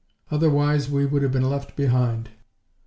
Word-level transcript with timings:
Otherwise 0.31 0.89
we 0.89 1.05
would 1.05 1.21
have 1.21 1.31
been 1.31 1.47
left 1.47 1.75
behind." 1.75 2.31